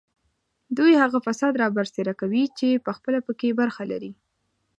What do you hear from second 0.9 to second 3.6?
هغه فساد رابرسېره کوي چې پخپله په کې